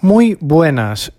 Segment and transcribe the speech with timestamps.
[0.00, 1.12] Muy buenas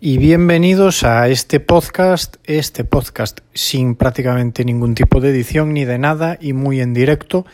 [0.00, 5.98] y bienvenidos a este podcast, este podcast sin prácticamente ningún tipo de edición ni de
[5.98, 7.46] nada y muy en directo.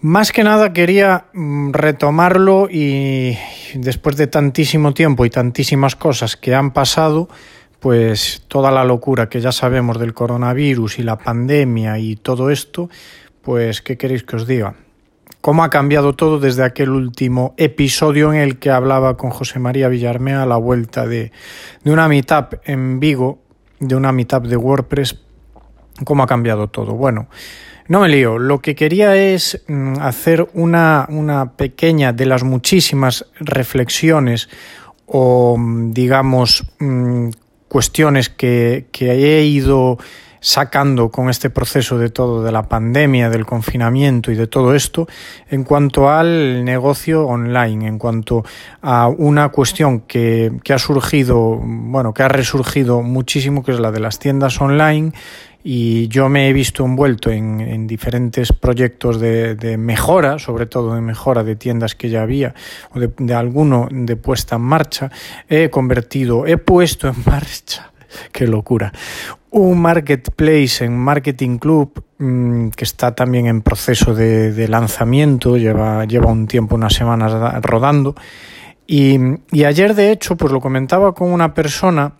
[0.00, 3.36] Más que nada quería mm, retomarlo y
[3.74, 7.28] después de tantísimo tiempo y tantísimas cosas que han pasado,
[7.80, 12.88] pues toda la locura que ya sabemos del coronavirus y la pandemia y todo esto,
[13.42, 14.76] pues ¿qué queréis que os diga?
[15.46, 19.86] Cómo ha cambiado todo desde aquel último episodio en el que hablaba con José María
[19.86, 21.30] Villarmea a la vuelta de,
[21.84, 23.38] de una meetup en Vigo,
[23.78, 25.20] de una meetup de WordPress,
[26.04, 26.94] cómo ha cambiado todo.
[26.94, 27.28] Bueno,
[27.86, 33.26] no me lío, lo que quería es mm, hacer una, una pequeña de las muchísimas
[33.38, 34.48] reflexiones
[35.06, 37.28] o mm, digamos mm,
[37.68, 39.96] cuestiones que, que he ido
[40.46, 45.08] sacando con este proceso de todo, de la pandemia, del confinamiento y de todo esto,
[45.50, 48.44] en cuanto al negocio online, en cuanto
[48.80, 53.90] a una cuestión que, que ha surgido, bueno, que ha resurgido muchísimo, que es la
[53.90, 55.10] de las tiendas online
[55.64, 60.94] y yo me he visto envuelto en, en diferentes proyectos de, de, mejora, sobre todo
[60.94, 62.54] de mejora de tiendas que ya había
[62.94, 65.10] o de, de alguno de puesta en marcha.
[65.48, 67.90] He convertido, he puesto en marcha
[68.32, 68.92] qué locura.
[69.50, 76.04] Un marketplace en Marketing Club mmm, que está también en proceso de, de, lanzamiento, lleva,
[76.04, 78.14] lleva un tiempo, unas semanas rodando.
[78.86, 79.18] Y,
[79.50, 82.12] y ayer, de hecho, pues lo comentaba con una persona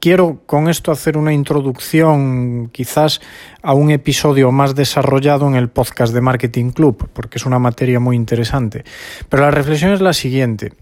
[0.00, 3.20] quiero con esto hacer una introducción quizás
[3.62, 8.00] a un episodio más desarrollado en el podcast de Marketing Club, porque es una materia
[8.00, 8.84] muy interesante.
[9.28, 10.72] Pero la reflexión es la siguiente.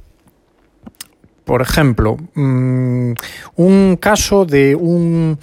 [1.47, 3.13] Por ejemplo, mmm,
[3.55, 5.39] un caso de un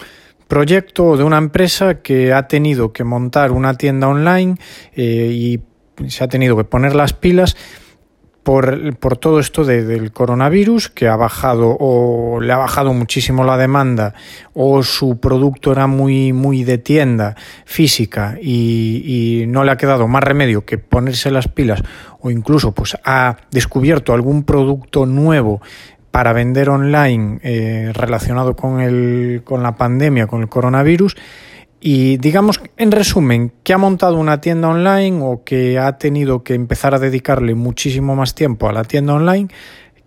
[0.49, 4.57] proyecto o de una empresa que ha tenido que montar una tienda online
[4.97, 5.61] eh, y
[6.09, 7.55] se ha tenido que poner las pilas
[8.43, 13.45] por, por todo esto de, del coronavirus, que ha bajado o le ha bajado muchísimo
[13.45, 14.13] la demanda,
[14.53, 19.03] o su producto era muy, muy de tienda física y,
[19.43, 21.81] y no le ha quedado más remedio que ponerse las pilas,
[22.19, 25.61] o incluso pues ha descubierto algún producto nuevo
[26.13, 31.17] para vender online eh, relacionado con, el, con la pandemia, con el coronavirus.
[31.81, 36.53] Y digamos, en resumen, que ha montado una tienda online o que ha tenido que
[36.53, 39.47] empezar a dedicarle muchísimo más tiempo a la tienda online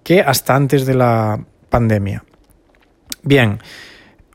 [0.05, 2.23] que hasta antes de la pandemia.
[3.25, 3.59] Bien,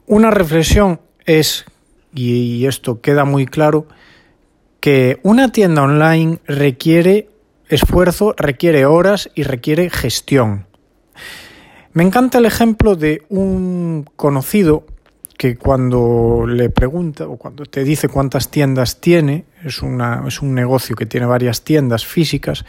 [0.07, 1.63] una reflexión es,
[2.13, 3.87] y esto queda muy claro,
[4.81, 7.29] que una tienda online requiere
[7.69, 10.65] esfuerzo, requiere horas y requiere gestión.
[11.93, 14.85] Me encanta el ejemplo de un conocido
[15.37, 20.53] que cuando le pregunta o cuando te dice cuántas tiendas tiene, es, una, es un
[20.53, 22.63] negocio que tiene varias tiendas físicas,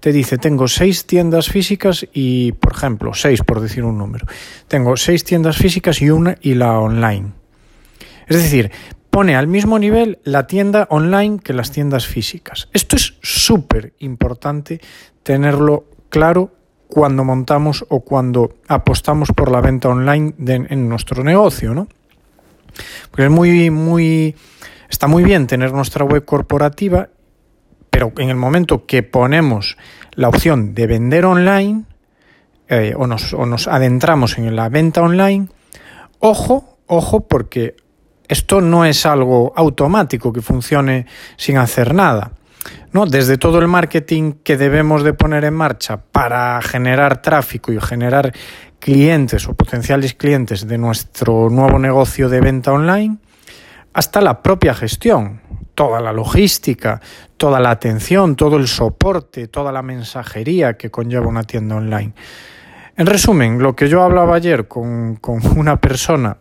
[0.00, 4.26] te dice tengo seis tiendas físicas y, por ejemplo, seis por decir un número,
[4.68, 7.32] tengo seis tiendas físicas y una y la online.
[8.26, 8.72] Es decir,
[9.10, 12.68] pone al mismo nivel la tienda online que las tiendas físicas.
[12.72, 14.80] Esto es súper importante
[15.22, 16.52] tenerlo claro
[16.88, 21.88] cuando montamos o cuando apostamos por la venta online en nuestro negocio, ¿no?
[23.16, 24.34] Es muy, muy,
[24.88, 27.08] está muy bien tener nuestra web corporativa,
[27.90, 29.76] pero en el momento que ponemos
[30.12, 31.84] la opción de vender online
[32.68, 35.48] eh, o, nos, o nos adentramos en la venta online,
[36.18, 37.76] ojo, ojo, porque
[38.26, 41.06] esto no es algo automático que funcione
[41.36, 42.32] sin hacer nada.
[42.92, 43.06] ¿No?
[43.06, 48.32] Desde todo el marketing que debemos de poner en marcha para generar tráfico y generar
[48.78, 53.18] clientes o potenciales clientes de nuestro nuevo negocio de venta online,
[53.92, 55.40] hasta la propia gestión,
[55.74, 57.00] toda la logística,
[57.36, 62.12] toda la atención, todo el soporte, toda la mensajería que conlleva una tienda online.
[62.96, 66.36] En resumen, lo que yo hablaba ayer con, con una persona,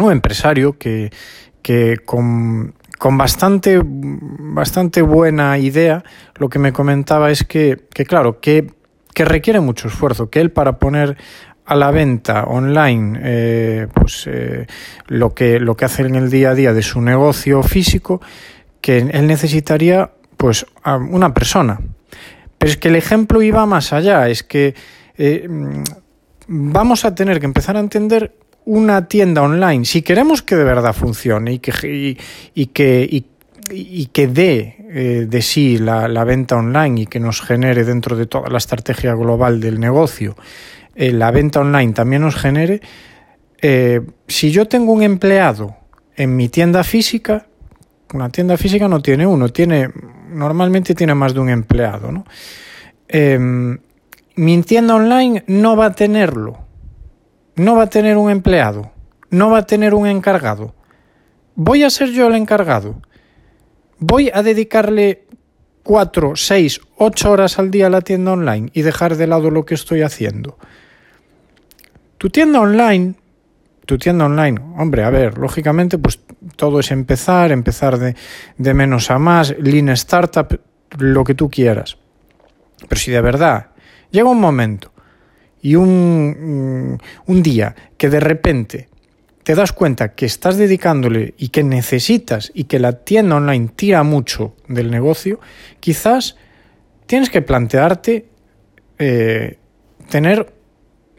[0.00, 1.10] un empresario que,
[1.62, 6.04] que con con bastante, bastante buena idea,
[6.36, 8.72] lo que me comentaba es que, que claro, que,
[9.12, 11.16] que requiere mucho esfuerzo, que él para poner
[11.66, 14.66] a la venta online eh, pues eh,
[15.06, 18.20] lo que lo que hace en el día a día de su negocio físico
[18.82, 21.80] que él necesitaría pues a una persona.
[22.58, 24.74] Pero es que el ejemplo iba más allá es que
[25.16, 25.48] eh,
[26.48, 28.34] vamos a tener que empezar a entender
[28.66, 32.16] una tienda online, si queremos que de verdad funcione y que,
[32.54, 33.24] y, que,
[33.70, 38.16] y, que dé eh, de sí la, la, venta online y que nos genere dentro
[38.16, 40.36] de toda la estrategia global del negocio,
[40.94, 42.80] eh, la venta online también nos genere,
[43.60, 45.76] eh, si yo tengo un empleado
[46.16, 47.46] en mi tienda física,
[48.12, 49.90] una tienda física no tiene uno, tiene,
[50.30, 52.24] normalmente tiene más de un empleado, ¿no?
[53.08, 53.38] Eh,
[54.36, 56.63] mi tienda online no va a tenerlo,
[57.56, 58.90] no va a tener un empleado,
[59.30, 60.74] no va a tener un encargado.
[61.54, 63.00] Voy a ser yo el encargado.
[63.98, 65.24] Voy a dedicarle
[65.82, 69.64] cuatro, seis, ocho horas al día a la tienda online y dejar de lado lo
[69.64, 70.58] que estoy haciendo.
[72.18, 73.14] Tu tienda online,
[73.86, 76.18] tu tienda online, hombre, a ver, lógicamente, pues
[76.56, 78.16] todo es empezar, empezar de,
[78.56, 80.58] de menos a más, lean startup,
[80.98, 81.98] lo que tú quieras.
[82.88, 83.66] Pero si de verdad
[84.10, 84.93] llega un momento
[85.64, 88.88] y un, un día que de repente
[89.44, 94.02] te das cuenta que estás dedicándole y que necesitas y que la tienda online tira
[94.02, 95.40] mucho del negocio,
[95.80, 96.36] quizás
[97.06, 98.26] tienes que plantearte
[98.98, 99.56] eh,
[100.10, 100.52] tener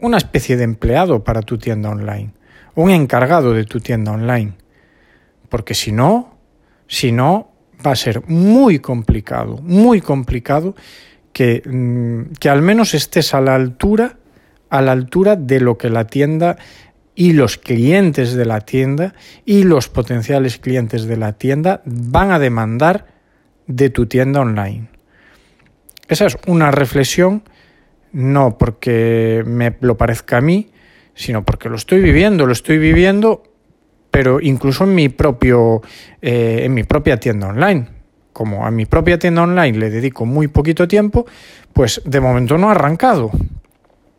[0.00, 2.30] una especie de empleado para tu tienda online,
[2.76, 4.52] un encargado de tu tienda online,
[5.48, 6.36] porque si no,
[6.86, 7.50] si no,
[7.84, 10.76] va a ser muy complicado, muy complicado
[11.32, 14.18] que, mm, que al menos estés a la altura,
[14.70, 16.56] a la altura de lo que la tienda
[17.14, 19.14] y los clientes de la tienda
[19.44, 23.06] y los potenciales clientes de la tienda van a demandar
[23.66, 24.88] de tu tienda online.
[26.08, 27.42] Esa es una reflexión,
[28.12, 30.70] no porque me lo parezca a mí,
[31.14, 33.42] sino porque lo estoy viviendo, lo estoy viviendo,
[34.10, 35.82] pero incluso en mi propio,
[36.22, 37.88] eh, en mi propia tienda online.
[38.32, 41.26] Como a mi propia tienda online le dedico muy poquito tiempo,
[41.72, 43.30] pues de momento no ha arrancado.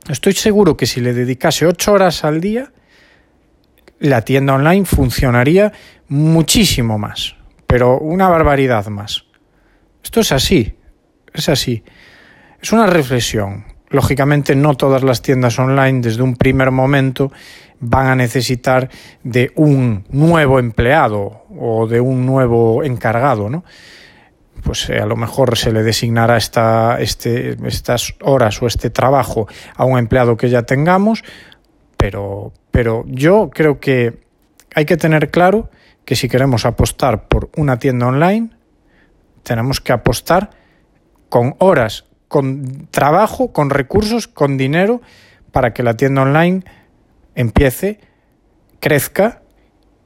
[0.09, 2.71] Estoy seguro que si le dedicase ocho horas al día,
[3.99, 5.73] la tienda online funcionaría
[6.07, 9.25] muchísimo más, pero una barbaridad más.
[10.03, 10.75] Esto es así,
[11.33, 11.83] es así.
[12.61, 13.65] Es una reflexión.
[13.89, 17.31] Lógicamente no todas las tiendas online desde un primer momento
[17.79, 18.89] van a necesitar
[19.23, 23.63] de un nuevo empleado o de un nuevo encargado, ¿no?
[24.67, 29.47] Pues eh, a lo mejor se le designará esta, este, estas horas o este trabajo
[29.77, 31.23] a un empleado que ya tengamos,
[31.95, 34.19] pero, pero yo creo que
[34.75, 35.69] hay que tener claro
[36.03, 38.49] que si queremos apostar por una tienda online,
[39.43, 40.49] tenemos que apostar
[41.29, 44.99] con horas, con trabajo, con recursos, con dinero,
[45.53, 46.65] para que la tienda online
[47.35, 48.01] empiece,
[48.81, 49.43] crezca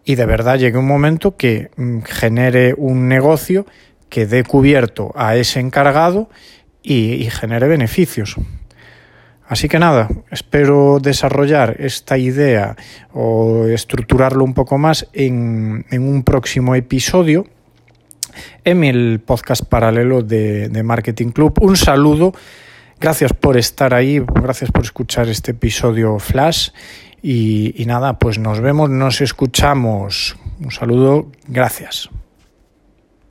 [0.06, 3.66] y de verdad llegue un momento que mm, genere un negocio
[4.12, 6.30] que dé cubierto a ese encargado
[6.84, 8.36] y, genere beneficios.
[9.48, 12.75] Así que nada, espero desarrollar esta idea
[13.13, 17.48] o estructurarlo un poco más en, un próximo episodio
[18.66, 21.54] en el podcast paralelo de, Marketing Club.
[21.62, 22.34] Un saludo,
[23.00, 26.69] gracias por estar ahí, gracias por escuchar este episodio Flash
[27.24, 30.36] y nada, pues nos vemos, nos escuchamos.
[30.60, 32.10] Un saludo, gracias.